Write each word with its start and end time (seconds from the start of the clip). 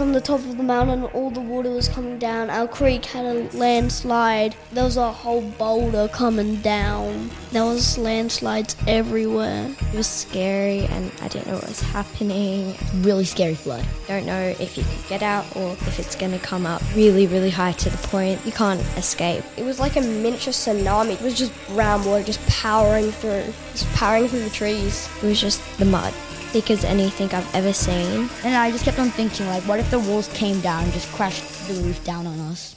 from 0.00 0.14
the 0.14 0.20
top 0.22 0.40
of 0.40 0.56
the 0.56 0.62
mountain, 0.62 1.04
all 1.12 1.28
the 1.28 1.42
water 1.42 1.68
was 1.68 1.86
coming 1.86 2.18
down. 2.18 2.48
Our 2.48 2.66
creek 2.66 3.04
had 3.04 3.26
a 3.26 3.54
landslide. 3.54 4.56
There 4.72 4.84
was 4.84 4.96
a 4.96 5.12
whole 5.12 5.42
boulder 5.42 6.08
coming 6.08 6.56
down. 6.62 7.30
There 7.52 7.66
was 7.66 7.98
landslides 7.98 8.76
everywhere. 8.88 9.70
It 9.92 9.94
was 9.94 10.06
scary 10.06 10.86
and 10.86 11.12
I 11.20 11.28
didn't 11.28 11.48
know 11.48 11.56
what 11.56 11.68
was 11.68 11.82
happening. 11.82 12.74
Really 13.02 13.26
scary 13.26 13.54
flood. 13.54 13.84
Don't 14.08 14.24
know 14.24 14.54
if 14.58 14.78
you 14.78 14.84
could 14.84 15.06
get 15.10 15.22
out 15.22 15.44
or 15.54 15.72
if 15.72 15.98
it's 15.98 16.16
going 16.16 16.32
to 16.32 16.38
come 16.38 16.64
up 16.64 16.80
really, 16.94 17.26
really 17.26 17.50
high 17.50 17.72
to 17.72 17.90
the 17.90 18.08
point 18.08 18.40
you 18.46 18.52
can't 18.52 18.80
escape. 18.96 19.44
It 19.58 19.64
was 19.64 19.78
like 19.78 19.96
a 19.96 20.00
miniature 20.00 20.54
tsunami. 20.54 21.12
It 21.12 21.20
was 21.20 21.36
just 21.36 21.52
brown 21.68 22.06
water 22.06 22.24
just 22.24 22.40
powering 22.46 23.10
through, 23.10 23.52
just 23.72 23.86
powering 23.92 24.28
through 24.28 24.44
the 24.44 24.48
trees. 24.48 25.10
It 25.22 25.26
was 25.26 25.38
just 25.38 25.60
the 25.78 25.84
mud 25.84 26.14
thick 26.50 26.70
as 26.70 26.84
anything 26.84 27.32
I've 27.32 27.54
ever 27.54 27.72
seen. 27.72 28.28
And 28.44 28.56
I 28.56 28.72
just 28.72 28.84
kept 28.84 28.98
on 28.98 29.10
thinking, 29.10 29.46
like, 29.46 29.62
what 29.64 29.78
if 29.78 29.90
the 29.90 30.00
walls 30.00 30.28
came 30.34 30.60
down 30.60 30.84
and 30.84 30.92
just 30.92 31.10
crashed 31.12 31.68
the 31.68 31.74
roof 31.74 32.02
down 32.04 32.26
on 32.26 32.38
us? 32.40 32.74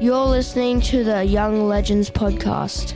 You're 0.00 0.26
listening 0.26 0.80
to 0.82 1.02
the 1.02 1.24
Young 1.24 1.66
Legends 1.66 2.10
podcast. 2.10 2.94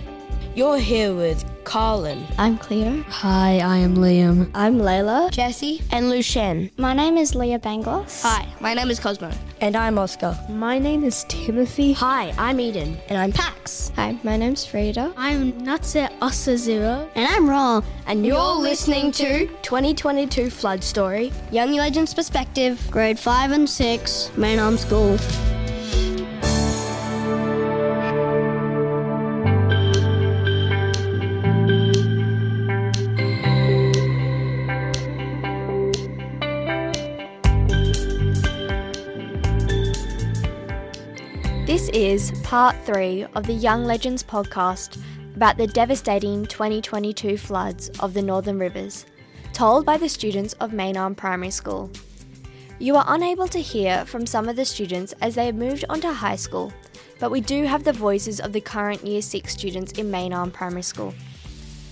You're 0.54 0.78
here 0.78 1.14
with 1.14 1.44
Carlin. 1.64 2.24
I'm 2.38 2.58
Cleo. 2.58 3.02
Hi, 3.08 3.58
I 3.58 3.78
am 3.78 3.96
Liam. 3.96 4.50
I'm 4.54 4.78
Layla. 4.78 5.30
Jesse. 5.30 5.82
And 5.90 6.10
Lucien. 6.10 6.70
My 6.76 6.92
name 6.92 7.16
is 7.16 7.34
Leah 7.34 7.58
Banglos. 7.58 8.22
Hi, 8.22 8.46
my 8.60 8.74
name 8.74 8.90
is 8.90 9.00
Cosmo. 9.00 9.30
And 9.60 9.76
I'm 9.76 9.98
Oscar. 9.98 10.38
My 10.48 10.78
name 10.78 11.02
is 11.02 11.24
Timothy. 11.28 11.92
Hi, 11.94 12.32
I'm 12.38 12.60
Eden. 12.60 12.96
And 13.08 13.18
I'm 13.18 13.32
Pax. 13.32 13.90
Hi, 13.96 14.16
my 14.22 14.36
name's 14.36 14.64
Frida. 14.64 15.12
I'm 15.16 15.52
Natse 15.52 16.08
Ossa 16.22 16.56
Zero. 16.56 17.08
And 17.16 17.26
I'm 17.26 17.50
Raw. 17.50 17.82
And 18.06 18.24
you're, 18.24 18.36
you're 18.36 18.54
listening 18.54 19.10
to 19.12 19.48
2022 19.62 20.50
Flood 20.50 20.84
Story, 20.84 21.32
Young 21.50 21.72
Legends 21.72 22.14
Perspective, 22.14 22.80
Grade 22.90 23.18
5 23.18 23.50
and 23.50 23.68
6, 23.68 24.30
Main 24.36 24.60
Arm 24.60 24.78
School. 24.78 25.18
This 41.68 41.90
is 41.90 42.32
part 42.44 42.76
three 42.86 43.26
of 43.34 43.46
the 43.46 43.52
Young 43.52 43.84
Legends 43.84 44.22
podcast 44.22 44.98
about 45.36 45.58
the 45.58 45.66
devastating 45.66 46.46
2022 46.46 47.36
floods 47.36 47.90
of 48.00 48.14
the 48.14 48.22
Northern 48.22 48.58
Rivers, 48.58 49.04
told 49.52 49.84
by 49.84 49.98
the 49.98 50.08
students 50.08 50.54
of 50.54 50.72
Main 50.72 50.96
Arm 50.96 51.14
Primary 51.14 51.50
School. 51.50 51.90
You 52.78 52.96
are 52.96 53.04
unable 53.08 53.46
to 53.48 53.60
hear 53.60 54.06
from 54.06 54.24
some 54.24 54.48
of 54.48 54.56
the 54.56 54.64
students 54.64 55.12
as 55.20 55.34
they 55.34 55.44
have 55.44 55.56
moved 55.56 55.84
on 55.90 56.00
to 56.00 56.10
high 56.10 56.36
school, 56.36 56.72
but 57.20 57.30
we 57.30 57.42
do 57.42 57.64
have 57.64 57.84
the 57.84 57.92
voices 57.92 58.40
of 58.40 58.54
the 58.54 58.62
current 58.62 59.06
Year 59.06 59.20
6 59.20 59.52
students 59.52 59.92
in 59.92 60.10
Main 60.10 60.32
Arm 60.32 60.50
Primary 60.50 60.80
School. 60.80 61.12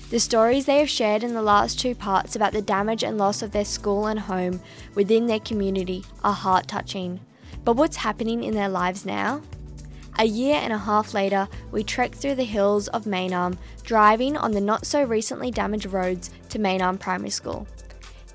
The 0.09 0.21
stories 0.21 0.65
they 0.65 0.79
have 0.79 0.89
shared 0.89 1.23
in 1.23 1.35
the 1.35 1.43
last 1.43 1.79
two 1.79 1.95
parts 1.95 2.35
about 2.35 2.55
the 2.55 2.63
damage 2.63 3.05
and 3.05 3.19
loss 3.19 3.43
of 3.43 3.51
their 3.51 3.67
school 3.67 4.07
and 4.07 4.21
home 4.21 4.59
within 4.95 5.27
their 5.27 5.41
community 5.41 6.03
are 6.25 6.33
heart 6.33 6.67
touching. 6.67 7.21
But 7.63 7.77
what's 7.77 7.97
happening 7.97 8.43
in 8.43 8.55
their 8.55 8.71
lives 8.71 9.05
now? 9.05 9.43
A 10.19 10.25
year 10.25 10.57
and 10.57 10.73
a 10.73 10.79
half 10.79 11.13
later, 11.13 11.47
we 11.71 11.85
trekked 11.85 12.15
through 12.15 12.37
the 12.37 12.45
hills 12.45 12.89
of 12.89 13.05
Main 13.05 13.35
Arm, 13.35 13.59
driving 13.83 14.35
on 14.39 14.53
the 14.53 14.63
not 14.63 14.87
so 14.87 15.03
recently 15.03 15.51
damaged 15.51 15.87
roads 15.87 16.31
to 16.49 16.59
Main 16.59 16.81
Arm 16.81 16.97
Primary 16.97 17.29
School. 17.29 17.67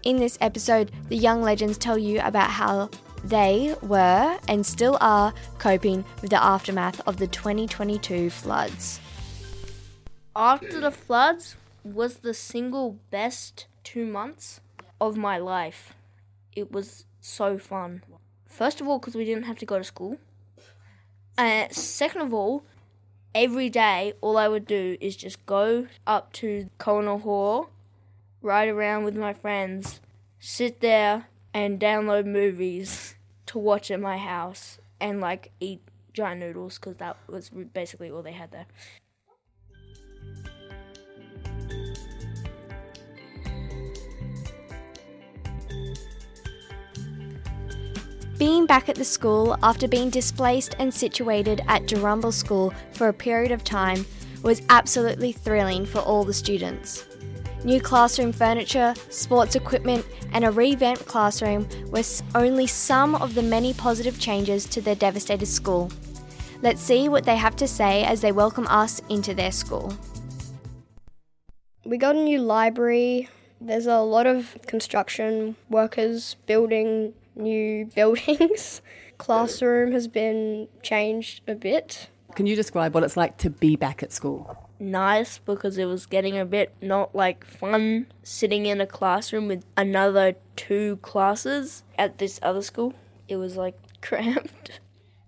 In 0.04 0.18
this 0.18 0.38
episode, 0.42 0.92
the 1.09 1.18
Young 1.18 1.42
Legends 1.42 1.80
tell 1.80 1.97
you 1.97 2.19
about 2.22 2.52
how 2.52 2.92
they 3.24 3.75
were 3.81 4.38
and 4.47 4.64
still 4.64 4.97
are 5.02 5.34
coping 5.58 6.06
with 6.22 6.30
the 6.30 6.44
aftermath 6.44 7.02
of 7.08 7.18
the 7.18 7.28
2022 7.28 8.30
floods. 8.30 9.00
After 10.36 10.80
the 10.80 10.92
floods 10.92 11.56
was 11.84 12.18
the 12.18 12.36
single 12.36 13.00
best 13.09 13.66
two 13.84 14.06
months 14.06 14.62
of 15.00 15.18
my 15.18 15.40
life. 15.40 15.94
It 16.56 16.72
was 16.72 17.06
so 17.19 17.58
fun. 17.58 18.03
First 18.46 18.81
of 18.81 18.88
all, 18.88 19.00
because 19.00 19.16
we 19.16 19.25
didn't 19.25 19.44
have 19.44 19.58
to 19.59 19.66
go 19.66 19.80
to 19.80 19.84
school. 19.84 20.18
Uh, 21.41 21.68
second 21.72 22.22
of 22.22 22.35
all, 22.35 22.63
every 23.34 23.68
day, 23.68 24.13
all 24.22 24.38
I 24.38 24.47
would 24.47 24.68
do 24.68 24.96
is 25.02 25.16
just 25.16 25.44
go 25.47 25.88
up 26.06 26.31
to 26.34 26.69
Colonel 26.78 27.18
Hall, 27.18 27.72
ride 28.44 28.69
around 28.69 29.06
with 29.06 29.16
my 29.16 29.34
friends, 29.34 30.01
sit 30.40 30.81
there 30.81 31.25
and 31.51 31.80
download 31.80 32.28
movies 32.28 33.16
to 33.47 33.57
watch 33.57 33.90
at 33.90 34.00
my 34.00 34.19
house, 34.19 34.78
and 35.00 35.19
like 35.19 35.51
eat 35.59 35.81
giant 36.13 36.41
noodles 36.41 36.78
because 36.78 36.97
that 36.97 37.18
was 37.28 37.50
basically 37.50 38.12
all 38.12 38.22
they 38.22 38.34
had 38.34 38.51
there. 38.51 38.68
Being 48.41 48.66
back 48.66 48.90
at 48.90 48.96
the 48.96 49.06
school 49.06 49.56
after 49.62 49.88
being 49.88 50.09
displaced 50.09 50.75
and 50.79 50.91
situated 50.91 51.62
at 51.68 51.84
Durrumbul 51.84 52.34
School 52.34 52.74
for 52.91 53.07
a 53.07 53.13
period 53.13 53.52
of 53.52 53.63
time 53.63 54.03
was 54.41 54.63
absolutely 54.69 55.31
thrilling 55.31 55.85
for 55.85 56.00
all 56.00 56.24
the 56.24 56.34
students. 56.34 57.06
New 57.63 57.80
classroom 57.80 58.31
furniture, 58.31 58.96
sports 59.12 59.56
equipment, 59.56 60.03
and 60.34 60.44
a 60.44 60.50
revamped 60.50 61.06
classroom 61.06 61.69
were 61.91 62.01
only 62.34 62.66
some 62.66 63.13
of 63.13 63.35
the 63.35 63.44
many 63.44 63.75
positive 63.75 64.19
changes 64.19 64.66
to 64.66 64.81
their 64.81 64.96
devastated 64.96 65.46
school. 65.46 65.91
Let's 66.63 66.81
see 66.81 67.09
what 67.09 67.25
they 67.25 67.35
have 67.35 67.56
to 67.57 67.68
say 67.68 68.03
as 68.06 68.22
they 68.22 68.31
welcome 68.31 68.66
us 68.69 69.03
into 69.07 69.35
their 69.35 69.51
school. 69.51 69.96
We 71.85 72.00
got 72.00 72.16
a 72.16 72.24
new 72.24 72.41
library. 72.41 73.30
There's 73.63 73.85
a 73.85 74.00
lot 74.00 74.25
of 74.25 74.57
construction 74.66 75.57
workers 75.69 76.38
building 76.47 77.13
new 77.41 77.85
buildings. 77.85 78.81
Classroom 79.18 79.91
has 79.91 80.07
been 80.07 80.68
changed 80.81 81.41
a 81.47 81.56
bit. 81.56 82.09
Can 82.35 82.46
you 82.46 82.56
describe 82.56 82.94
what 82.94 83.03
it's 83.03 83.18
like 83.18 83.38
to 83.40 83.50
be 83.50 83.75
back 83.75 84.02
at 84.02 84.12
school? 84.12 84.69
Nice 84.79 85.38
because 85.38 85.78
it 85.78 85.85
was 85.85 86.06
getting 86.06 86.40
a 86.40 86.46
bit 86.46 86.74
not 86.81 87.13
like 87.13 87.46
fun 87.46 88.07
sitting 88.24 88.66
in 88.66 88.81
a 88.81 88.88
classroom 88.88 89.47
with 89.47 89.63
another 89.78 90.35
two 90.56 90.97
classes 90.97 91.84
at 92.00 92.18
this 92.18 92.40
other 92.41 92.62
school. 92.62 92.94
It 93.28 93.35
was 93.35 93.57
like 93.57 93.78
cramped. 94.01 94.80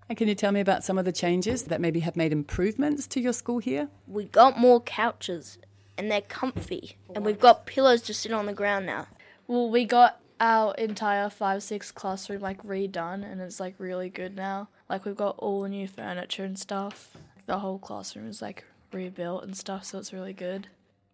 And 0.09 0.17
can 0.17 0.27
you 0.27 0.35
tell 0.35 0.51
me 0.51 0.59
about 0.59 0.83
some 0.83 0.97
of 0.97 1.05
the 1.05 1.11
changes 1.11 1.63
that 1.63 1.79
maybe 1.79 1.99
have 2.01 2.15
made 2.15 2.31
improvements 2.31 3.05
to 3.07 3.21
your 3.21 3.33
school 3.33 3.59
here? 3.59 3.89
We 4.07 4.25
got 4.25 4.57
more 4.57 4.81
couches 4.81 5.57
and 5.97 6.11
they're 6.11 6.21
comfy. 6.21 6.97
And 7.13 7.25
we've 7.25 7.39
got 7.39 7.65
pillows 7.65 8.01
to 8.03 8.13
sit 8.13 8.31
on 8.31 8.45
the 8.45 8.53
ground 8.53 8.85
now. 8.85 9.07
Well, 9.47 9.69
we 9.69 9.85
got 9.85 10.19
our 10.39 10.73
entire 10.75 11.27
5-6 11.27 11.93
classroom 11.93 12.41
like 12.41 12.63
redone 12.63 13.29
and 13.29 13.41
it's 13.41 13.59
like 13.59 13.75
really 13.77 14.09
good 14.09 14.35
now. 14.35 14.69
Like 14.89 15.05
we've 15.05 15.15
got 15.15 15.35
all 15.37 15.65
new 15.65 15.87
furniture 15.87 16.43
and 16.43 16.57
stuff. 16.57 17.15
The 17.45 17.59
whole 17.59 17.79
classroom 17.79 18.27
is 18.27 18.41
like 18.41 18.63
rebuilt 18.91 19.43
and 19.43 19.55
stuff, 19.55 19.85
so 19.85 19.99
it's 19.99 20.13
really 20.13 20.33
good. 20.33 20.67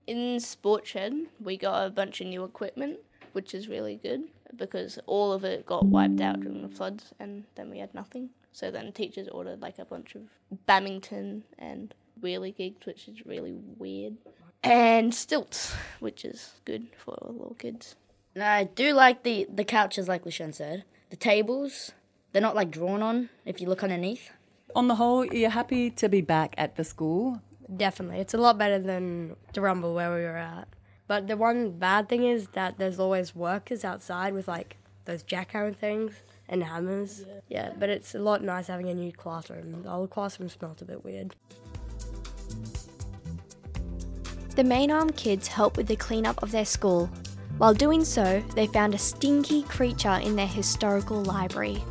In 0.08 0.40
Sport 0.40 0.88
Shed, 0.88 1.28
we 1.40 1.58
got 1.58 1.86
a 1.86 1.90
bunch 1.90 2.22
of 2.22 2.28
new 2.28 2.44
equipment, 2.44 3.00
which 3.34 3.54
is 3.54 3.68
really 3.68 3.96
good 3.96 4.24
because 4.56 5.00
all 5.06 5.32
of 5.32 5.44
it 5.44 5.66
got 5.66 5.86
wiped 5.86 6.22
out 6.22 6.40
during 6.42 6.62
the 6.62 6.76
floods 6.76 7.14
and 7.20 7.44
then 7.56 7.70
we 7.70 7.80
had 7.80 7.94
nothing. 7.94 8.30
So 8.52 8.72
then 8.72 8.92
teachers 8.92 9.28
ordered 9.28 9.62
like 9.62 9.78
a 9.80 9.86
bunch 9.86 10.16
of 10.16 10.24
badminton 10.66 11.44
and 11.58 11.94
wheelie 12.22 12.56
gigs, 12.56 12.86
which 12.86 13.08
is 13.08 13.26
really 13.26 13.54
weird. 13.78 14.18
And 14.64 15.14
stilts, 15.14 15.74
which 16.00 16.26
is 16.26 16.54
good 16.66 16.88
for 16.98 17.16
little 17.22 17.56
kids. 17.58 17.96
I 18.42 18.66
do 18.66 18.94
like 18.94 19.24
the, 19.24 19.48
the 19.54 19.64
couches, 19.64 20.08
like 20.08 20.24
Lushan 20.24 20.54
said. 20.54 20.84
The 21.10 21.16
tables, 21.16 21.92
they're 22.32 22.42
not 22.42 22.56
like 22.56 22.72
drawn 22.72 23.02
on 23.02 23.30
if 23.46 23.60
you 23.60 23.68
look 23.68 23.84
underneath. 23.84 24.32
On 24.76 24.88
the 24.88 24.96
whole, 24.96 25.26
you're 25.26 25.50
happy 25.50 25.90
to 25.92 26.08
be 26.10 26.22
back 26.22 26.54
at 26.58 26.76
the 26.76 26.84
school? 26.84 27.42
Definitely. 27.76 28.20
It's 28.20 28.34
a 28.34 28.38
lot 28.38 28.58
better 28.58 28.80
than 28.80 29.36
Durrumbul 29.54 29.94
where 29.96 30.14
we 30.14 30.22
were 30.22 30.38
at. 30.38 30.68
But 31.08 31.28
the 31.28 31.38
one 31.38 31.72
bad 31.72 32.08
thing 32.08 32.24
is 32.24 32.50
that 32.50 32.78
there's 32.78 33.00
always 33.00 33.36
workers 33.36 33.84
outside 33.84 34.34
with 34.34 34.48
like 34.48 34.78
those 35.06 35.24
jackhammer 35.24 35.76
things 35.76 36.14
and 36.48 36.64
hammers. 36.64 37.26
Yeah. 37.28 37.40
yeah, 37.48 37.74
but 37.78 37.90
it's 37.90 38.14
a 38.14 38.20
lot 38.20 38.44
nice 38.44 38.68
having 38.68 38.90
a 38.90 38.94
new 38.94 39.12
classroom. 39.12 39.82
The 39.84 39.92
old 39.92 40.12
classroom 40.12 40.50
smelt 40.50 40.82
a 40.82 40.86
bit 40.86 41.04
weird. 41.04 41.36
The 44.56 44.64
Main 44.64 44.92
Arm 44.92 45.12
kids 45.12 45.48
help 45.48 45.78
with 45.78 45.88
the 45.88 45.96
cleanup 45.96 46.44
of 46.44 46.52
their 46.52 46.66
school. 46.66 47.10
While 47.60 47.74
doing 47.74 48.06
so, 48.06 48.42
they 48.56 48.68
found 48.68 48.96
a 48.96 48.98
stinky 48.98 49.64
creature 49.64 50.18
in 50.24 50.38
their 50.38 50.48
historical 50.48 51.22
library. 51.22 51.84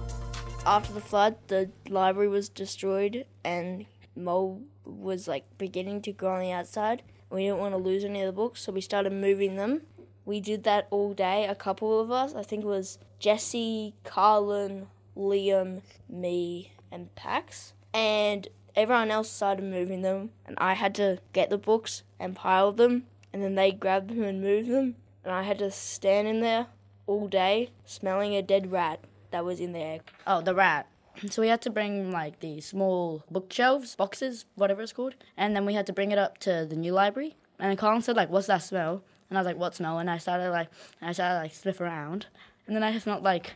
After 0.64 0.94
the 0.94 1.00
flood, 1.02 1.36
the 1.48 1.70
library 1.90 2.28
was 2.28 2.48
destroyed 2.48 3.26
and 3.44 3.84
mold 4.16 4.62
was 4.86 5.28
like 5.28 5.44
beginning 5.58 6.00
to 6.02 6.12
grow 6.12 6.36
on 6.36 6.40
the 6.40 6.52
outside. 6.52 7.02
We 7.28 7.42
didn't 7.42 7.58
want 7.58 7.74
to 7.74 7.78
lose 7.78 8.02
any 8.02 8.22
of 8.22 8.26
the 8.26 8.32
books, 8.32 8.62
so 8.62 8.72
we 8.72 8.80
started 8.80 9.12
moving 9.12 9.56
them. 9.56 9.82
We 10.24 10.40
did 10.40 10.64
that 10.64 10.88
all 10.90 11.12
day, 11.12 11.44
a 11.44 11.54
couple 11.54 12.00
of 12.00 12.10
us. 12.10 12.34
I 12.34 12.44
think 12.44 12.64
it 12.64 12.68
was 12.68 12.98
Jesse, 13.18 13.92
Carlin, 14.04 14.86
Liam, 15.14 15.82
me, 16.08 16.72
and 16.90 17.14
Pax. 17.14 17.74
And 17.92 18.48
everyone 18.74 19.10
else 19.10 19.28
started 19.28 19.66
moving 19.66 20.00
them, 20.00 20.30
and 20.46 20.56
I 20.58 20.72
had 20.72 20.94
to 20.94 21.18
get 21.34 21.50
the 21.50 21.58
books 21.58 22.04
and 22.18 22.34
pile 22.34 22.72
them, 22.72 23.04
and 23.34 23.42
then 23.42 23.54
they 23.54 23.70
grabbed 23.70 24.08
them 24.08 24.22
and 24.22 24.40
moved 24.40 24.70
them, 24.70 24.96
and 25.24 25.32
I 25.32 25.42
had 25.42 25.58
to 25.58 25.70
stand 25.70 26.28
in 26.28 26.40
there 26.40 26.66
all 27.06 27.28
day 27.28 27.70
smelling 27.84 28.34
a 28.34 28.42
dead 28.42 28.70
rat 28.70 29.00
that 29.30 29.44
was 29.44 29.60
in 29.60 29.72
there. 29.72 30.00
Oh, 30.26 30.40
the 30.40 30.54
rat. 30.54 30.86
So 31.30 31.42
we 31.42 31.48
had 31.48 31.60
to 31.62 31.70
bring 31.70 32.12
like 32.12 32.38
the 32.38 32.60
small 32.60 33.24
bookshelves, 33.28 33.96
boxes, 33.96 34.44
whatever 34.54 34.82
it's 34.82 34.92
called, 34.92 35.14
and 35.36 35.56
then 35.56 35.66
we 35.66 35.74
had 35.74 35.86
to 35.86 35.92
bring 35.92 36.12
it 36.12 36.18
up 36.18 36.38
to 36.38 36.64
the 36.68 36.76
new 36.76 36.92
library. 36.92 37.34
And 37.58 37.76
Colin 37.76 38.02
said 38.02 38.16
like, 38.16 38.30
"What's 38.30 38.46
that 38.46 38.62
smell?" 38.62 39.02
And 39.28 39.36
I 39.36 39.40
was 39.40 39.46
like, 39.46 39.56
"What 39.56 39.74
smell?" 39.74 39.98
And 39.98 40.08
I 40.08 40.18
started 40.18 40.50
like, 40.50 40.68
I 41.02 41.12
started 41.12 41.38
like 41.38 41.52
sniff 41.52 41.80
around, 41.80 42.26
and 42.66 42.76
then 42.76 42.84
I 42.84 42.96
smelled 42.98 43.24
like 43.24 43.54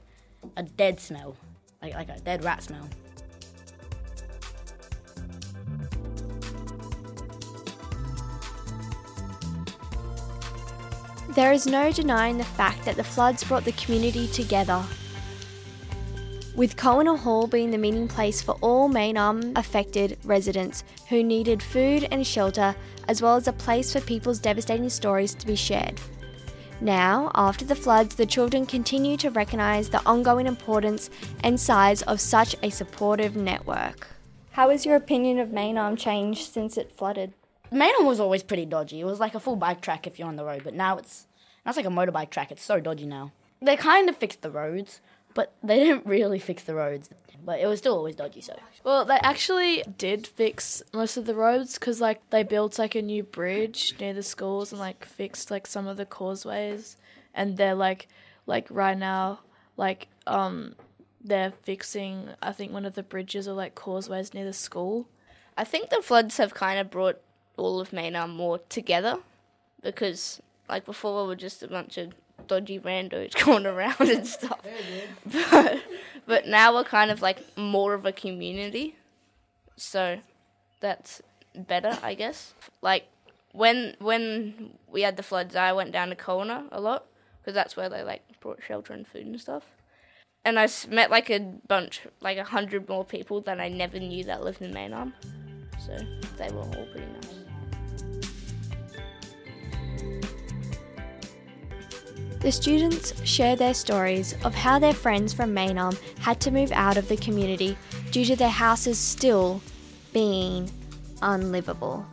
a 0.57 0.65
dead 0.65 0.99
smell, 0.99 1.37
like 1.81 1.95
like 1.95 2.09
a 2.09 2.19
dead 2.19 2.43
rat 2.43 2.65
smell. 2.65 2.89
There 11.35 11.53
is 11.53 11.67
no 11.67 11.91
denying 11.91 12.37
the 12.37 12.45
fact 12.45 12.85
that 12.85 12.97
the 12.97 13.05
floods 13.05 13.43
brought 13.43 13.65
the 13.65 13.73
community 13.73 14.29
together. 14.29 14.85
With 16.55 16.77
Kohinur 16.77 17.19
Hall 17.19 17.47
being 17.47 17.71
the 17.71 17.79
meeting 17.79 18.07
place 18.07 18.43
for 18.43 18.53
all 18.61 18.87
Main 18.87 19.17
Arm 19.17 19.41
um, 19.41 19.53
affected 19.57 20.19
residents 20.25 20.85
who 21.09 21.23
needed 21.23 21.63
food 21.63 22.07
and 22.11 22.27
shelter, 22.27 22.77
as 23.09 23.23
well 23.23 23.37
as 23.37 23.49
a 23.49 23.53
place 23.55 23.95
for 23.95 24.03
people's 24.03 24.41
devastating 24.41 24.91
stories 24.91 25.35
to 25.37 25.47
be 25.47 25.57
shared. 25.57 25.99
Now, 26.83 27.31
after 27.35 27.65
the 27.65 27.77
floods, 27.77 28.15
the 28.15 28.27
children 28.27 28.67
continue 28.67 29.17
to 29.17 29.31
recognise 29.31 29.89
the 29.89 30.05
ongoing 30.05 30.47
importance 30.47 31.09
and 31.43 31.59
size 31.59 32.03
of 32.03 32.21
such 32.21 32.57
a 32.63 32.69
supportive 32.69 33.37
network. 33.37 34.07
How 34.51 34.69
has 34.69 34.85
your 34.85 34.97
opinion 34.97 35.39
of 35.39 35.51
Main 35.51 35.79
Arm 35.79 35.93
um, 35.93 35.97
changed 35.97 36.53
since 36.53 36.77
it 36.77 36.93
flooded? 36.93 37.33
Main 37.73 37.93
Arm 37.99 38.07
was 38.07 38.21
always 38.21 38.43
pretty 38.43 38.67
dodgy. 38.67 39.01
It 39.01 39.05
was 39.05 39.19
like 39.19 39.35
a 39.35 39.41
full 39.41 39.57
bike 39.57 39.81
track 39.81 40.07
if 40.07 40.19
you're 40.19 40.29
on 40.29 40.37
the 40.37 40.45
road, 40.45 40.63
but 40.63 40.75
now 40.75 40.99
it's 40.99 41.27
now 41.65 41.71
it's 41.71 41.77
like 41.77 41.87
a 41.87 41.91
motorbike 41.91 42.31
track. 42.31 42.53
It's 42.53 42.63
so 42.63 42.81
dodgy 42.81 43.07
now. 43.07 43.33
They 43.61 43.77
kind 43.77 44.09
of 44.09 44.17
fixed 44.17 44.43
the 44.43 44.51
roads, 44.51 45.01
but 45.35 45.53
they 45.63 45.79
didn't 45.79 46.07
really 46.17 46.39
fix 46.39 46.63
the 46.65 46.75
roads. 46.75 47.09
But 47.45 47.61
it 47.61 47.67
was 47.67 47.79
still 47.79 47.97
always 47.97 48.15
dodgy. 48.15 48.41
So 48.41 48.57
well, 48.85 49.05
they 49.05 49.19
actually 49.23 49.83
did 49.99 50.27
fix 50.27 50.83
most 50.93 51.17
of 51.17 51.25
the 51.25 51.35
roads 51.35 51.75
because 51.75 52.01
like 52.01 52.21
they 52.31 52.43
built 52.43 52.79
like 52.79 52.95
a 52.95 53.03
new 53.03 53.23
bridge 53.23 53.95
near 53.99 54.13
the 54.13 54.23
schools 54.23 54.71
and 54.73 54.79
like 54.79 55.05
fixed 55.05 55.51
like 55.51 55.67
some 55.67 55.87
of 55.87 55.97
the 55.97 56.07
causeways, 56.07 56.97
and 57.35 57.57
they're 57.57 57.75
like 57.75 58.09
like 58.47 58.67
right 58.71 58.99
now 58.99 59.41
like 59.77 60.09
um 60.27 60.75
they're 61.25 61.53
fixing 61.63 62.29
I 62.43 62.53
think 62.53 62.73
one 62.73 62.85
of 62.85 62.95
the 62.95 63.03
bridges 63.03 63.49
or 63.49 63.55
like 63.55 63.75
causeways 63.75 64.35
near 64.35 64.45
the 64.45 64.53
school. 64.53 65.09
I 65.57 65.65
think 65.65 65.91
the 65.91 66.03
floods 66.03 66.37
have 66.37 66.55
kind 66.55 66.79
of 66.79 66.91
brought 66.91 67.21
all 67.57 67.81
of 67.81 67.93
Main 67.93 68.17
Arm 68.17 68.31
more 68.31 68.59
together 68.69 69.19
because 69.83 70.41
like 70.69 70.85
before 70.85 71.23
we 71.23 71.29
were 71.29 71.37
just 71.37 71.63
a 71.63 71.69
bunch 71.69 71.99
of 71.99 72.15
dodgy 72.47 72.79
randos 72.79 73.35
going 73.45 73.67
around 73.67 74.01
and 74.01 74.27
stuff. 74.27 74.61
but 75.51 75.83
but 76.27 76.47
now 76.47 76.75
we're 76.75 76.85
kind 76.85 77.11
of 77.11 77.23
like 77.23 77.57
more 77.57 77.95
of 77.95 78.07
a 78.07 78.13
community. 78.13 78.97
So 79.77 80.19
that's 80.81 81.23
better, 81.55 81.99
I 82.03 82.15
guess. 82.15 82.55
Like 82.81 83.09
when 83.53 83.97
when 83.99 84.79
we 84.91 85.03
had 85.03 85.17
the 85.17 85.23
floods, 85.23 85.57
I 85.57 85.73
went 85.73 85.93
down 85.93 86.09
to 86.09 86.17
Kona 86.17 86.67
a 86.71 86.81
lot 86.81 87.07
because 87.41 87.55
that's 87.55 87.77
where 87.77 87.89
they 87.89 88.03
like 88.03 88.23
brought 88.41 88.63
shelter 88.63 88.93
and 88.93 89.07
food 89.07 89.27
and 89.27 89.41
stuff. 89.41 89.65
And 90.45 90.59
I 90.59 90.69
met 90.89 91.11
like 91.11 91.31
a 91.31 91.39
bunch, 91.39 92.01
like 92.21 92.37
a 92.37 92.45
hundred 92.45 92.89
more 92.89 93.05
people 93.05 93.41
that 93.43 93.61
I 93.61 93.69
never 93.69 94.01
knew 94.01 94.25
that 94.25 94.43
lived 94.43 94.61
in 94.61 94.75
Main 94.75 94.93
Arm. 94.93 95.15
So 95.87 95.97
they 96.37 96.49
were 96.51 96.63
all 96.63 96.87
pretty 96.93 97.07
nice. 97.13 97.42
The 102.43 102.51
students 102.51 103.15
share 103.25 103.55
their 103.55 103.73
stories 103.73 104.35
of 104.45 104.53
how 104.53 104.81
their 104.81 104.93
friends 104.93 105.33
from 105.33 105.55
Main 105.55 105.79
Arm 105.79 105.97
had 106.19 106.41
to 106.41 106.51
move 106.51 106.73
out 106.73 106.97
of 106.97 107.09
the 107.09 107.17
community 107.17 107.79
due 108.11 108.25
to 108.25 108.35
their 108.35 108.51
houses 108.51 108.99
still 108.99 109.61
being 110.13 110.69
unlivable. 111.23 112.05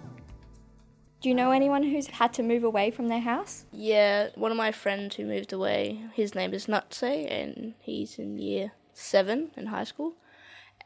Do 1.22 1.30
you 1.30 1.36
know 1.36 1.50
anyone 1.50 1.82
who's 1.82 2.06
had 2.06 2.32
to 2.34 2.44
move 2.44 2.64
away 2.64 2.92
from 2.92 3.08
their 3.08 3.22
house? 3.22 3.66
Yeah, 3.74 4.30
one 4.36 4.52
of 4.52 4.58
my 4.58 4.72
friends 4.72 5.16
who 5.16 5.26
moved 5.26 5.52
away, 5.52 6.00
his 6.14 6.36
name 6.36 6.54
is 6.54 6.68
Nutse, 6.68 7.30
and 7.30 7.74
he's 7.80 8.20
in 8.20 8.38
year 8.38 8.74
seven 8.94 9.50
in 9.58 9.66
high 9.66 9.84
school. 9.84 10.14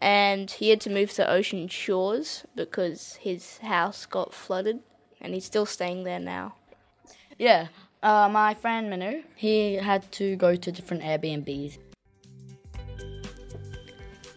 And 0.03 0.51
he 0.51 0.69
had 0.69 0.81
to 0.81 0.89
move 0.89 1.13
to 1.13 1.31
Ocean 1.31 1.69
Shores 1.69 2.43
because 2.55 3.17
his 3.21 3.59
house 3.59 4.05
got 4.05 4.33
flooded, 4.33 4.81
and 5.21 5.33
he's 5.33 5.45
still 5.45 5.65
staying 5.65 6.03
there 6.03 6.19
now. 6.19 6.55
Yeah, 7.39 7.67
uh, 8.03 8.27
my 8.27 8.53
friend 8.53 8.89
Manu, 8.89 9.23
he 9.33 9.75
had 9.75 10.11
to 10.11 10.35
go 10.35 10.57
to 10.57 10.71
different 10.73 11.03
Airbnbs. 11.03 11.77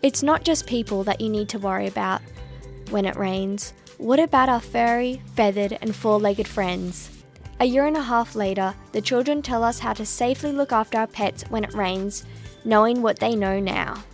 It's 0.05 0.23
not 0.23 0.45
just 0.45 0.69
people 0.69 1.03
that 1.03 1.21
you 1.21 1.29
need 1.29 1.49
to 1.49 1.59
worry 1.59 1.89
about 1.89 2.23
when 2.91 3.05
it 3.05 3.17
rains. 3.17 3.73
What 3.99 4.21
about 4.21 4.49
our 4.49 4.61
furry, 4.61 5.21
feathered, 5.35 5.79
and 5.83 5.97
four 5.97 6.21
legged 6.21 6.47
friends? 6.47 7.11
A 7.59 7.65
year 7.65 7.87
and 7.87 7.97
a 7.97 8.03
half 8.03 8.37
later, 8.37 8.73
the 8.93 9.01
children 9.01 9.43
tell 9.43 9.65
us 9.65 9.81
how 9.81 9.95
to 9.95 10.07
safely 10.07 10.53
look 10.53 10.71
after 10.71 10.99
our 10.99 11.09
pets 11.09 11.43
when 11.49 11.65
it 11.65 11.75
rains, 11.75 12.25
knowing 12.65 13.03
what 13.03 13.19
they 13.19 13.35
know 13.35 13.59
now. 13.59 14.05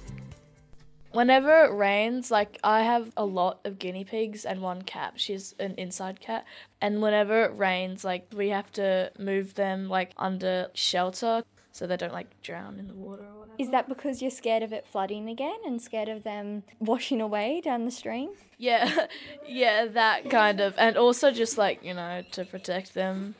Whenever 1.13 1.65
it 1.65 1.73
rains, 1.73 2.31
like 2.31 2.59
I 2.65 2.83
have 2.83 3.13
a 3.17 3.25
lot 3.25 3.61
of 3.65 3.79
guinea 3.79 4.05
pigs 4.05 4.45
and 4.45 4.61
one 4.61 4.83
cat. 4.83 5.15
She's 5.17 5.55
an 5.59 5.75
inside 5.77 6.21
cat. 6.21 6.45
And 6.81 7.03
whenever 7.03 7.45
it 7.45 7.57
rains, 7.57 8.05
like 8.05 8.27
we 8.35 8.49
have 8.49 8.73
to 8.73 9.13
move 9.19 9.55
them 9.55 9.89
like 9.89 10.13
under 10.17 10.69
shelter 10.75 11.43
so 11.73 11.87
they 11.87 11.97
don't 11.97 12.13
like 12.13 12.43
drown 12.43 12.79
in 12.79 12.89
the 12.89 12.95
water 12.95 13.23
or 13.23 13.41
whatever. 13.41 13.57
Is 13.59 13.71
that 13.71 13.89
because 13.89 14.21
you're 14.23 14.31
scared 14.31 14.63
of 14.63 14.73
it 14.73 14.87
flooding 14.87 15.29
again 15.29 15.57
and 15.67 15.81
scared 15.81 16.09
of 16.09 16.23
them 16.23 16.63
washing 16.79 17.21
away 17.21 17.61
down 17.63 17.85
the 17.85 17.91
stream? 17.91 18.31
Yeah, 18.59 19.07
yeah, 19.47 19.87
that 19.87 20.31
kind 20.31 20.61
of. 20.61 20.75
And 20.79 20.97
also 20.97 21.31
just 21.31 21.59
like, 21.59 21.83
you 21.83 21.95
know, 21.95 22.23
to 22.33 22.45
protect 22.45 22.95
them. 22.95 23.35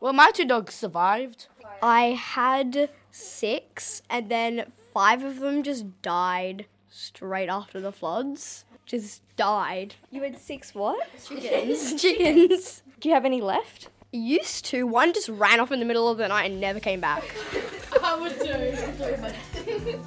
Well, 0.00 0.12
my 0.12 0.30
two 0.30 0.46
dogs 0.46 0.74
survived. 0.74 1.48
I 1.82 2.10
had 2.10 2.90
six, 3.10 4.02
and 4.10 4.30
then 4.30 4.72
five 4.92 5.22
of 5.22 5.40
them 5.40 5.62
just 5.62 6.02
died 6.02 6.66
straight 6.90 7.48
after 7.48 7.80
the 7.80 7.92
floods. 7.92 8.64
Just 8.84 9.22
died. 9.36 9.94
You 10.10 10.22
had 10.22 10.38
six 10.38 10.74
what? 10.74 11.08
Chickens. 11.24 11.94
Chickens. 12.02 12.82
Do 12.98 13.08
you 13.08 13.14
have 13.14 13.24
any 13.24 13.40
left? 13.40 13.88
Used 14.12 14.64
to. 14.66 14.86
One 14.86 15.12
just 15.12 15.28
ran 15.28 15.60
off 15.60 15.70
in 15.70 15.78
the 15.78 15.86
middle 15.86 16.08
of 16.08 16.18
the 16.18 16.28
night 16.28 16.50
and 16.50 16.60
never 16.60 16.80
came 16.80 17.00
back. 17.00 17.24
I 18.02 18.18
would 18.18 18.38
do. 18.38 20.02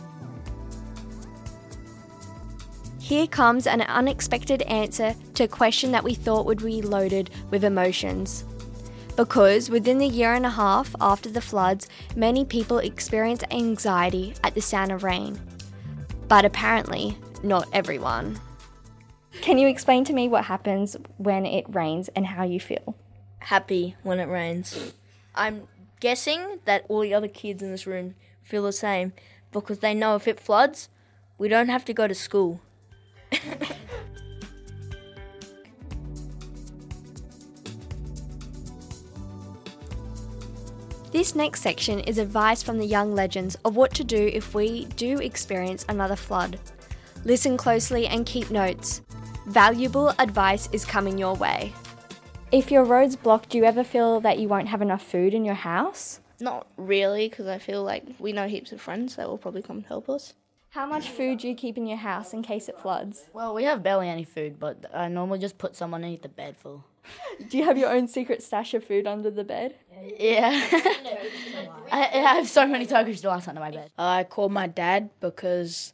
Here 3.00 3.28
comes 3.28 3.68
an 3.68 3.82
unexpected 3.82 4.62
answer 4.64 5.16
to 5.36 5.44
a 5.44 5.48
question 5.48 5.92
that 5.92 6.04
we 6.04 6.14
thought 6.14 6.46
would 6.46 6.64
be 6.64 6.82
loaded 6.82 7.30
with 7.50 7.64
emotions. 7.64 8.44
Because 9.16 9.70
within 9.70 10.00
the 10.00 10.08
year 10.08 10.34
and 10.34 10.46
a 10.46 10.50
half 10.50 10.96
after 11.00 11.30
the 11.30 11.42
floods, 11.42 11.88
many 12.16 12.44
people 12.44 12.80
experienced 12.80 13.46
anxiety 13.52 14.34
at 14.44 14.56
the 14.56 14.62
sound 14.62 14.92
of 14.92 15.04
rain. 15.04 15.40
But 16.34 16.46
apparently, 16.46 17.16
not 17.44 17.70
everyone. 17.74 18.40
Can 19.42 19.60
you 19.60 19.68
explain 19.68 20.04
to 20.06 20.14
me 20.14 20.28
what 20.28 20.46
happens 20.46 20.98
when 21.18 21.46
it 21.46 21.64
rains 21.70 22.10
and 22.16 22.26
how 22.26 22.44
you 22.44 22.60
feel? 22.60 22.96
Happy 23.38 23.96
when 24.02 24.20
it 24.20 24.28
rains. 24.28 24.94
I'm 25.36 25.68
guessing 26.00 26.58
that 26.66 26.88
all 26.90 27.02
the 27.02 27.14
other 27.14 27.28
kids 27.28 27.62
in 27.62 27.70
this 27.70 27.86
room 27.86 28.16
feel 28.42 28.64
the 28.64 28.72
same 28.72 29.14
because 29.52 29.78
they 29.78 29.94
know 29.94 30.16
if 30.16 30.28
it 30.28 30.40
floods, 30.40 30.90
we 31.38 31.50
don't 31.50 31.70
have 31.70 31.86
to 31.86 31.94
go 31.94 32.08
to 32.08 32.16
school. 32.16 32.62
This 41.24 41.36
next 41.36 41.62
section 41.62 42.02
is 42.02 42.18
advice 42.18 42.62
from 42.62 42.78
the 42.78 42.86
young 42.86 43.16
legends 43.16 43.56
of 43.64 43.78
what 43.78 43.94
to 43.94 44.04
do 44.04 44.30
if 44.34 44.54
we 44.54 44.84
do 44.98 45.20
experience 45.20 45.86
another 45.88 46.18
flood. 46.18 46.60
Listen 47.24 47.56
closely 47.56 48.08
and 48.08 48.26
keep 48.26 48.52
notes. 48.52 49.02
Valuable 49.48 50.10
advice 50.20 50.68
is 50.74 50.84
coming 50.84 51.18
your 51.18 51.34
way. 51.36 51.72
If 52.52 52.72
your 52.72 52.84
road's 52.84 53.16
blocked, 53.16 53.52
do 53.52 53.58
you 53.58 53.64
ever 53.64 53.86
feel 53.86 54.20
that 54.20 54.38
you 54.38 54.50
won't 54.50 54.68
have 54.68 54.82
enough 54.82 55.02
food 55.02 55.34
in 55.34 55.46
your 55.46 55.56
house? 55.56 56.20
Not 56.42 56.68
really, 56.76 57.30
because 57.30 57.48
I 57.48 57.58
feel 57.58 57.84
like 57.86 58.04
we 58.20 58.34
know 58.34 58.50
heaps 58.50 58.74
of 58.74 58.82
friends 58.82 59.16
that 59.16 59.30
will 59.30 59.38
probably 59.38 59.62
come 59.62 59.78
and 59.78 59.86
help 59.86 60.10
us. 60.10 60.34
How 60.72 60.86
much 60.86 61.08
food 61.08 61.40
do 61.40 61.48
you 61.48 61.56
keep 61.56 61.78
in 61.78 61.88
your 61.88 62.00
house 62.00 62.34
in 62.34 62.44
case 62.44 62.68
it 62.68 62.78
floods? 62.78 63.30
Well, 63.32 63.54
we 63.54 63.64
have 63.64 63.82
barely 63.82 64.10
any 64.10 64.26
food, 64.26 64.60
but 64.60 64.94
I 64.94 65.08
normally 65.08 65.40
just 65.40 65.58
put 65.58 65.78
some 65.78 65.94
underneath 65.94 66.24
the 66.24 66.28
bed 66.28 66.58
full. 66.58 66.84
Do 67.50 67.58
you 67.58 67.64
have 67.66 67.78
your 67.78 67.90
own 67.90 68.08
secret 68.08 68.44
stash 68.44 68.74
of 68.74 68.84
food 68.84 69.08
under 69.08 69.30
the 69.30 69.44
bed? 69.44 69.76
Yeah. 70.20 70.52
I, 71.92 72.10
I 72.14 72.36
have 72.36 72.48
so 72.48 72.68
many 72.68 72.86
Turkish 72.86 73.22
delights 73.22 73.48
under 73.48 73.62
my 73.62 73.72
bed. 73.72 73.92
I 73.98 74.24
called 74.24 74.52
my 74.52 74.68
dad 74.68 75.10
because 75.20 75.94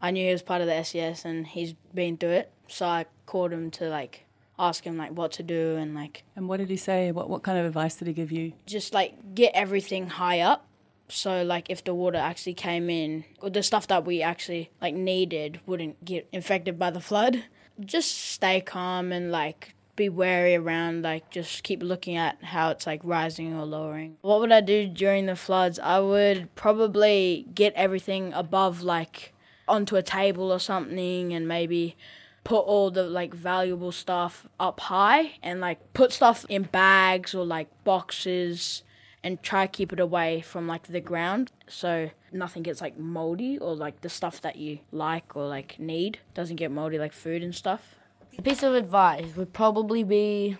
I 0.00 0.10
knew 0.10 0.26
he 0.26 0.32
was 0.32 0.42
part 0.42 0.60
of 0.60 0.66
the 0.66 0.82
SES 0.82 1.24
and 1.24 1.46
he's 1.46 1.74
been 1.94 2.16
through 2.16 2.30
it. 2.30 2.52
So 2.68 2.86
I 2.86 3.06
called 3.26 3.52
him 3.52 3.70
to 3.72 3.88
like 3.88 4.26
ask 4.58 4.84
him 4.84 4.96
like 4.96 5.12
what 5.12 5.32
to 5.32 5.42
do 5.42 5.76
and 5.76 5.94
like. 5.94 6.24
And 6.34 6.48
what 6.48 6.58
did 6.58 6.70
he 6.70 6.76
say? 6.76 7.12
What 7.12 7.30
what 7.30 7.42
kind 7.42 7.58
of 7.58 7.66
advice 7.66 7.96
did 7.96 8.08
he 8.08 8.14
give 8.14 8.32
you? 8.32 8.52
Just 8.66 8.92
like 8.92 9.34
get 9.34 9.52
everything 9.54 10.08
high 10.08 10.40
up. 10.40 10.66
So 11.08 11.44
like 11.44 11.70
if 11.70 11.84
the 11.84 11.94
water 11.94 12.18
actually 12.18 12.54
came 12.54 12.90
in, 12.90 13.24
or 13.40 13.50
the 13.50 13.62
stuff 13.62 13.86
that 13.86 14.04
we 14.04 14.22
actually 14.22 14.70
like 14.80 14.94
needed 14.94 15.60
wouldn't 15.66 16.04
get 16.04 16.28
infected 16.32 16.78
by 16.78 16.90
the 16.90 17.00
flood. 17.00 17.44
Just 17.78 18.18
stay 18.18 18.62
calm 18.62 19.12
and 19.12 19.30
like 19.30 19.74
be 19.96 20.08
wary 20.08 20.54
around, 20.54 21.02
like 21.02 21.30
just 21.30 21.62
keep 21.62 21.82
looking 21.82 22.16
at 22.16 22.42
how 22.44 22.70
it's 22.70 22.86
like 22.86 23.00
rising 23.02 23.54
or 23.54 23.64
lowering. 23.64 24.16
What 24.20 24.40
would 24.40 24.52
I 24.52 24.60
do 24.60 24.86
during 24.86 25.26
the 25.26 25.36
floods? 25.36 25.78
I 25.78 26.00
would 26.00 26.54
probably 26.54 27.46
get 27.54 27.72
everything 27.74 28.32
above 28.32 28.82
like 28.82 29.32
onto 29.66 29.96
a 29.96 30.02
table 30.02 30.52
or 30.52 30.60
something 30.60 31.32
and 31.32 31.48
maybe 31.48 31.96
put 32.44 32.60
all 32.60 32.92
the 32.92 33.02
like 33.02 33.34
valuable 33.34 33.90
stuff 33.90 34.46
up 34.60 34.78
high 34.78 35.32
and 35.42 35.60
like 35.60 35.92
put 35.94 36.12
stuff 36.12 36.46
in 36.48 36.62
bags 36.62 37.34
or 37.34 37.44
like 37.44 37.68
boxes 37.82 38.84
and 39.24 39.42
try 39.42 39.66
keep 39.66 39.92
it 39.92 39.98
away 39.98 40.40
from 40.40 40.68
like 40.68 40.86
the 40.86 41.00
ground 41.00 41.50
so 41.66 42.08
nothing 42.30 42.62
gets 42.62 42.80
like 42.80 42.96
moldy 42.96 43.58
or 43.58 43.74
like 43.74 44.00
the 44.02 44.08
stuff 44.08 44.40
that 44.40 44.54
you 44.54 44.78
like 44.92 45.34
or 45.34 45.48
like 45.48 45.80
need 45.80 46.18
doesn't 46.34 46.54
get 46.54 46.70
moldy 46.70 46.98
like 46.98 47.12
food 47.12 47.42
and 47.42 47.54
stuff. 47.54 47.96
A 48.38 48.42
piece 48.42 48.62
of 48.62 48.74
advice 48.74 49.34
would 49.36 49.52
probably 49.52 50.04
be 50.04 50.56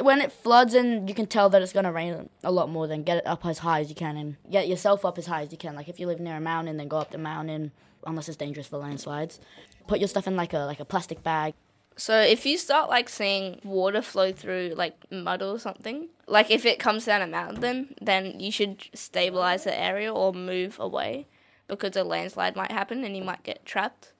when 0.00 0.20
it 0.20 0.32
floods 0.32 0.74
and 0.74 1.08
you 1.08 1.14
can 1.14 1.26
tell 1.26 1.48
that 1.50 1.62
it's 1.62 1.72
going 1.72 1.84
to 1.84 1.92
rain 1.92 2.28
a 2.42 2.50
lot 2.50 2.68
more, 2.68 2.86
then 2.86 3.04
get 3.04 3.18
it 3.18 3.26
up 3.26 3.46
as 3.46 3.58
high 3.58 3.80
as 3.80 3.88
you 3.88 3.94
can 3.94 4.16
and 4.16 4.36
get 4.50 4.68
yourself 4.68 5.04
up 5.04 5.16
as 5.16 5.26
high 5.26 5.42
as 5.42 5.52
you 5.52 5.58
can. 5.58 5.76
Like 5.76 5.88
if 5.88 6.00
you 6.00 6.06
live 6.06 6.20
near 6.20 6.36
a 6.36 6.40
mountain, 6.40 6.76
then 6.76 6.88
go 6.88 6.98
up 6.98 7.12
the 7.12 7.18
mountain, 7.18 7.70
unless 8.04 8.28
it's 8.28 8.36
dangerous 8.36 8.66
for 8.66 8.78
landslides. 8.78 9.38
Put 9.86 10.00
your 10.00 10.08
stuff 10.08 10.26
in 10.26 10.36
like 10.36 10.52
a 10.52 10.58
like 10.60 10.80
a 10.80 10.84
plastic 10.84 11.22
bag. 11.22 11.54
So 11.96 12.20
if 12.20 12.44
you 12.44 12.58
start 12.58 12.90
like 12.90 13.08
seeing 13.08 13.60
water 13.64 14.02
flow 14.02 14.32
through 14.32 14.74
like 14.76 15.10
mud 15.10 15.40
or 15.40 15.58
something, 15.58 16.08
like 16.26 16.50
if 16.50 16.66
it 16.66 16.78
comes 16.78 17.06
down 17.06 17.22
a 17.22 17.26
mountain, 17.26 17.94
then 18.02 18.38
you 18.38 18.50
should 18.50 18.88
stabilize 18.92 19.64
the 19.64 19.78
area 19.78 20.12
or 20.12 20.32
move 20.32 20.78
away 20.78 21.26
because 21.68 21.96
a 21.96 22.04
landslide 22.04 22.56
might 22.56 22.70
happen 22.70 23.02
and 23.04 23.16
you 23.16 23.24
might 23.24 23.44
get 23.44 23.64
trapped. 23.64 24.12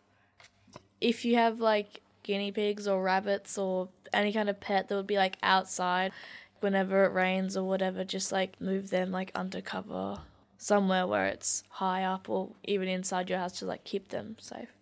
If 1.01 1.25
you 1.25 1.35
have 1.35 1.61
like 1.61 2.01
guinea 2.27 2.51
pigs 2.51 2.89
or 2.89 3.03
rabbits 3.03 3.57
or 3.57 3.89
any 4.13 4.33
kind 4.33 4.51
of 4.51 4.61
pet 4.61 4.89
that 4.89 4.97
would 4.97 5.07
be 5.07 5.17
like 5.17 5.39
outside 5.43 6.13
whenever 6.61 7.05
it 7.05 7.13
rains 7.13 7.57
or 7.57 7.65
whatever, 7.65 8.05
just 8.05 8.33
like 8.33 8.61
move 8.61 8.91
them 8.91 9.11
like 9.13 9.31
undercover 9.35 10.19
somewhere 10.59 11.07
where 11.07 11.27
it's 11.27 11.63
high 11.69 12.03
up 12.03 12.29
or 12.29 12.51
even 12.65 12.89
inside 12.89 13.31
your 13.31 13.39
house 13.39 13.59
to 13.59 13.65
like 13.65 13.85
keep 13.85 14.09
them 14.09 14.37
safe. 14.41 14.73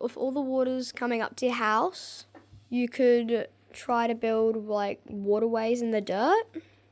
If 0.00 0.16
all 0.16 0.32
the 0.32 0.40
water's 0.40 0.92
coming 0.92 1.22
up 1.22 1.36
to 1.36 1.46
your 1.46 1.54
house, 1.54 2.26
you 2.68 2.88
could 2.88 3.48
try 3.72 4.06
to 4.06 4.14
build 4.14 4.68
like 4.68 5.00
waterways 5.06 5.80
in 5.80 5.92
the 5.92 6.00
dirt 6.00 6.44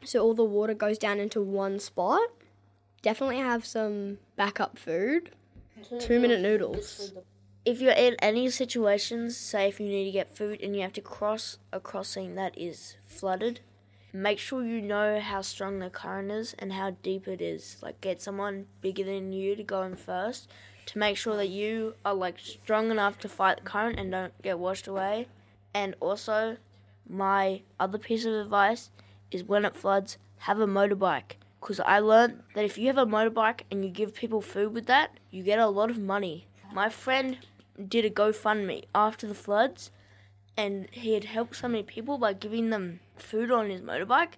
so 0.05 0.21
all 0.21 0.35
the 0.35 0.45
water 0.45 0.75
goes 0.75 0.97
down 0.97 1.19
into 1.19 1.43
one 1.43 1.79
spot. 1.79 2.29
Definitely 3.03 3.39
have 3.39 3.67
some 3.67 4.19
backup 4.37 4.79
food. 4.79 5.31
Two 6.01 6.19
minute 6.19 6.41
noodles 6.41 7.13
if 7.65 7.81
you're 7.81 7.93
in 7.93 8.17
any 8.21 8.49
situations, 8.51 9.37
say 9.37 9.69
if 9.69 9.81
you 9.81 9.87
need 9.87 10.07
to 10.07 10.11
get 10.11 10.37
food 10.37 10.61
and 10.63 10.75
you 10.75 10.83
have 10.83 10.93
to 10.95 11.01
cross 11.01 11.59
a 11.73 11.81
crossing 11.81 12.35
that 12.35 12.57
is 12.57 12.97
flooded, 13.07 13.61
make 14.13 14.39
sure 14.39 14.65
you 14.65 14.81
know 14.81 15.21
how 15.21 15.43
strong 15.43 15.79
the 15.79 15.91
current 15.91 16.31
is 16.31 16.55
and 16.59 16.73
how 16.73 16.97
deep 17.03 17.29
it 17.29 17.41
is. 17.41 17.77
Like 17.83 18.01
get 18.01 18.23
someone 18.23 18.67
bigger 18.81 19.05
than 19.05 19.33
you 19.33 19.55
to 19.57 19.63
go 19.63 19.83
in 19.83 19.97
first 19.97 20.49
to 20.87 20.99
make 20.99 21.19
sure 21.19 21.37
that 21.37 21.49
you 21.49 21.95
are 22.05 22.15
like 22.15 22.39
strong 22.39 22.91
enough 22.91 23.19
to 23.19 23.29
fight 23.29 23.59
the 23.59 23.63
current 23.63 23.99
and 23.99 24.11
don't 24.11 24.41
get 24.41 24.59
washed 24.59 24.87
away. 24.87 25.29
And 25.75 25.95
also, 26.01 26.57
my 27.07 27.61
other 27.79 27.99
piece 27.99 28.25
of 28.25 28.33
advice 28.33 28.91
is 29.31 29.45
when 29.45 29.67
it 29.67 29.77
floods, 29.77 30.17
have 30.39 30.59
a 30.61 30.67
motorbike. 30.67 31.33
Because 31.61 31.81
I 31.81 31.99
learned 31.99 32.43
that 32.55 32.65
if 32.65 32.79
you 32.79 32.87
have 32.87 32.97
a 32.97 33.05
motorbike 33.05 33.63
and 33.71 33.85
you 33.85 33.91
give 33.91 34.15
people 34.15 34.41
food 34.41 34.73
with 34.73 34.87
that, 34.87 35.19
you 35.31 35.43
get 35.43 35.59
a 35.59 35.67
lot 35.67 35.91
of 35.91 35.99
money. 35.99 36.48
My 36.73 36.89
friend 36.89 37.39
did 37.89 38.05
a 38.05 38.11
GoFundMe 38.11 38.85
after 38.95 39.27
the 39.27 39.35
floods, 39.35 39.91
and 40.57 40.89
he 40.91 41.15
had 41.15 41.25
helped 41.25 41.57
so 41.57 41.69
many 41.69 41.83
people 41.83 42.19
by 42.19 42.33
giving 42.33 42.71
them 42.71 43.01
food 43.17 43.51
on 43.51 43.71
his 43.71 43.81
motorbike. 43.81 44.33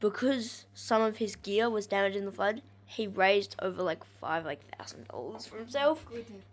Because 0.00 0.66
some 0.74 1.00
of 1.00 1.16
his 1.16 1.36
gear 1.36 1.70
was 1.70 1.86
damaged 1.86 2.16
in 2.16 2.26
the 2.26 2.32
flood, 2.32 2.60
he 2.86 3.06
raised 3.06 3.56
over 3.60 3.82
like 3.82 4.04
five 4.04 4.44
like 4.44 4.60
thousand 4.76 5.08
dollars 5.08 5.46
for 5.46 5.58
himself, 5.58 6.06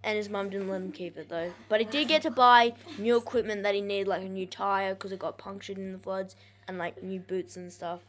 and 0.04 0.18
his 0.18 0.30
mum 0.30 0.50
didn't 0.50 0.70
let 0.70 0.82
him 0.82 0.92
keep 0.92 1.18
it 1.18 1.28
though. 1.30 1.54
But 1.68 1.82
he 1.82 1.86
did 1.86 2.08
get 2.08 2.22
to 2.22 2.32
buy 2.32 2.74
new 2.98 3.18
equipment 3.18 3.64
that 3.64 3.76
he 3.76 3.82
needed, 3.82 4.08
like 4.08 4.22
a 4.22 4.30
new 4.30 4.46
tire 4.46 4.94
because 4.94 5.12
it 5.12 5.20
got 5.20 5.38
punctured 5.38 5.78
in 5.78 5.92
the 5.92 6.00
floods, 6.00 6.36
and 6.68 6.78
like 6.78 7.04
new 7.04 7.20
boots 7.20 7.58
and 7.58 7.72
stuff. 7.74 8.00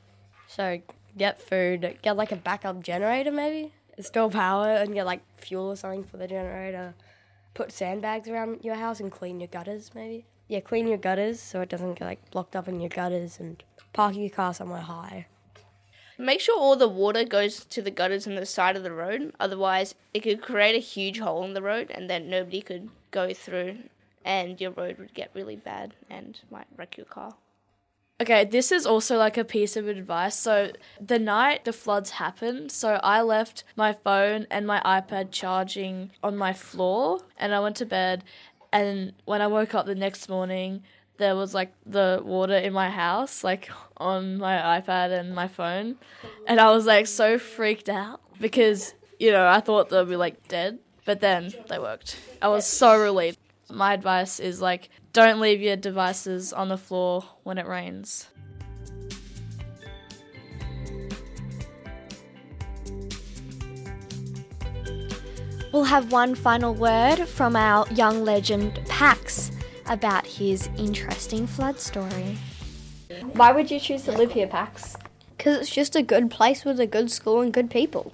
So 0.46 0.80
get 1.18 1.40
food, 1.40 1.98
get 2.02 2.16
like 2.16 2.30
a 2.30 2.36
backup 2.36 2.82
generator 2.82 3.32
maybe, 3.32 3.72
store 4.00 4.30
power, 4.30 4.68
and 4.68 4.94
get 4.94 5.06
like 5.06 5.22
fuel 5.38 5.68
or 5.72 5.76
something 5.76 6.04
for 6.04 6.16
the 6.16 6.28
generator 6.28 6.94
put 7.54 7.72
sandbags 7.72 8.28
around 8.28 8.64
your 8.64 8.76
house 8.76 9.00
and 9.00 9.12
clean 9.12 9.40
your 9.40 9.48
gutters, 9.48 9.90
maybe. 9.94 10.26
Yeah, 10.48 10.60
clean 10.60 10.86
your 10.86 10.98
gutters 10.98 11.40
so 11.40 11.60
it 11.60 11.68
doesn't 11.68 11.98
get 11.98 12.04
like 12.04 12.30
blocked 12.30 12.56
up 12.56 12.68
in 12.68 12.80
your 12.80 12.88
gutters 12.88 13.38
and 13.38 13.62
park 13.92 14.16
your 14.16 14.30
car 14.30 14.54
somewhere 14.54 14.80
high. 14.80 15.26
Make 16.18 16.40
sure 16.40 16.58
all 16.58 16.76
the 16.76 16.88
water 16.88 17.24
goes 17.24 17.64
to 17.64 17.82
the 17.82 17.90
gutters 17.90 18.26
on 18.26 18.34
the 18.34 18.46
side 18.46 18.76
of 18.76 18.82
the 18.82 18.92
road, 18.92 19.32
otherwise, 19.40 19.94
it 20.12 20.20
could 20.20 20.42
create 20.42 20.76
a 20.76 20.78
huge 20.78 21.18
hole 21.18 21.44
in 21.44 21.54
the 21.54 21.62
road 21.62 21.90
and 21.90 22.08
then 22.08 22.28
nobody 22.28 22.60
could 22.60 22.90
go 23.10 23.32
through 23.32 23.78
and 24.24 24.60
your 24.60 24.70
road 24.70 24.98
would 24.98 25.14
get 25.14 25.30
really 25.34 25.56
bad 25.56 25.94
and 26.08 26.40
might 26.50 26.66
wreck 26.76 26.96
your 26.96 27.06
car. 27.06 27.34
Okay, 28.22 28.44
this 28.44 28.70
is 28.70 28.86
also 28.86 29.18
like 29.18 29.36
a 29.36 29.42
piece 29.42 29.76
of 29.76 29.88
advice. 29.88 30.36
So, 30.36 30.70
the 31.00 31.18
night 31.18 31.64
the 31.64 31.72
floods 31.72 32.10
happened, 32.10 32.70
so 32.70 33.00
I 33.02 33.20
left 33.20 33.64
my 33.74 33.92
phone 33.92 34.46
and 34.48 34.64
my 34.64 34.80
iPad 34.84 35.32
charging 35.32 36.12
on 36.22 36.36
my 36.36 36.52
floor 36.52 37.18
and 37.36 37.52
I 37.52 37.58
went 37.58 37.74
to 37.78 37.84
bed. 37.84 38.22
And 38.72 39.12
when 39.24 39.42
I 39.42 39.48
woke 39.48 39.74
up 39.74 39.86
the 39.86 39.96
next 39.96 40.28
morning, 40.28 40.84
there 41.18 41.34
was 41.34 41.52
like 41.52 41.72
the 41.84 42.22
water 42.24 42.54
in 42.54 42.72
my 42.72 42.90
house, 42.90 43.42
like 43.42 43.68
on 43.96 44.38
my 44.38 44.54
iPad 44.80 45.10
and 45.18 45.34
my 45.34 45.48
phone. 45.48 45.96
And 46.46 46.60
I 46.60 46.70
was 46.70 46.86
like 46.86 47.08
so 47.08 47.40
freaked 47.40 47.88
out 47.88 48.20
because, 48.40 48.94
you 49.18 49.32
know, 49.32 49.48
I 49.48 49.58
thought 49.58 49.88
they'd 49.88 50.08
be 50.08 50.14
like 50.14 50.46
dead, 50.46 50.78
but 51.04 51.18
then 51.18 51.52
they 51.68 51.80
worked. 51.80 52.20
I 52.40 52.46
was 52.46 52.66
so 52.66 52.96
relieved. 53.02 53.40
My 53.72 53.94
advice 53.94 54.38
is 54.38 54.60
like 54.60 54.90
don't 55.14 55.40
leave 55.40 55.62
your 55.62 55.76
devices 55.76 56.52
on 56.52 56.68
the 56.68 56.76
floor 56.76 57.24
when 57.42 57.56
it 57.56 57.66
rains. 57.66 58.28
We'll 65.72 65.84
have 65.84 66.12
one 66.12 66.34
final 66.34 66.74
word 66.74 67.26
from 67.26 67.56
our 67.56 67.88
young 67.94 68.24
legend 68.24 68.78
Pax 68.88 69.50
about 69.86 70.26
his 70.26 70.68
interesting 70.76 71.46
flood 71.46 71.80
story. 71.80 72.36
Why 73.32 73.52
would 73.52 73.70
you 73.70 73.80
choose 73.80 74.02
to 74.02 74.12
live 74.12 74.32
here, 74.32 74.46
Pax? 74.46 74.98
Because 75.38 75.60
it's 75.62 75.70
just 75.70 75.96
a 75.96 76.02
good 76.02 76.30
place 76.30 76.66
with 76.66 76.78
a 76.78 76.86
good 76.86 77.10
school 77.10 77.40
and 77.40 77.54
good 77.54 77.70
people. 77.70 78.12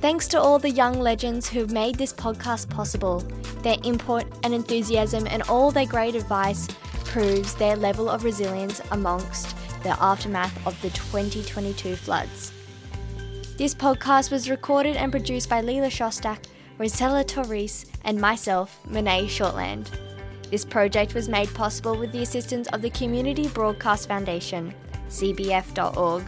Thanks 0.00 0.28
to 0.28 0.40
all 0.40 0.60
the 0.60 0.70
young 0.70 1.00
legends 1.00 1.48
who've 1.48 1.72
made 1.72 1.96
this 1.96 2.12
podcast 2.12 2.70
possible. 2.70 3.18
Their 3.62 3.78
input 3.82 4.26
and 4.44 4.54
enthusiasm 4.54 5.26
and 5.28 5.42
all 5.42 5.72
their 5.72 5.86
great 5.86 6.14
advice 6.14 6.68
proves 7.04 7.54
their 7.54 7.74
level 7.74 8.08
of 8.08 8.22
resilience 8.22 8.80
amongst 8.92 9.56
the 9.82 10.00
aftermath 10.00 10.54
of 10.64 10.80
the 10.82 10.90
2022 10.90 11.96
floods. 11.96 12.52
This 13.56 13.74
podcast 13.74 14.30
was 14.30 14.48
recorded 14.48 14.94
and 14.94 15.10
produced 15.10 15.50
by 15.50 15.62
Leela 15.62 15.90
Shostak, 15.90 16.44
Rosella 16.78 17.24
Torres, 17.24 17.86
and 18.04 18.20
myself, 18.20 18.78
Monet 18.86 19.24
Shortland. 19.24 19.90
This 20.48 20.64
project 20.64 21.14
was 21.14 21.28
made 21.28 21.52
possible 21.54 21.98
with 21.98 22.12
the 22.12 22.22
assistance 22.22 22.68
of 22.68 22.82
the 22.82 22.90
Community 22.90 23.48
Broadcast 23.48 24.06
Foundation, 24.06 24.72
cbf.org. 25.08 26.22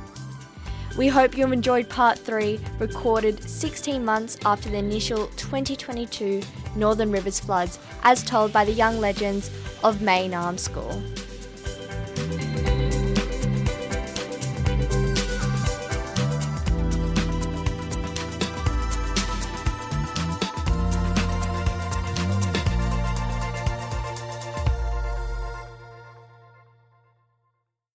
We 0.96 1.06
hope 1.06 1.36
you've 1.36 1.52
enjoyed 1.52 1.88
part 1.88 2.18
3, 2.18 2.58
recorded 2.78 3.42
16 3.42 4.04
months 4.04 4.36
after 4.44 4.68
the 4.68 4.78
initial 4.78 5.28
2022 5.36 6.42
Northern 6.74 7.12
Rivers 7.12 7.38
floods, 7.38 7.78
as 8.02 8.24
told 8.24 8.52
by 8.52 8.64
the 8.64 8.72
young 8.72 8.98
legends 8.98 9.50
of 9.84 10.02
Main 10.02 10.34
Arm 10.34 10.58
School. 10.58 11.00